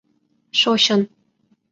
—Шочын. 0.59 1.01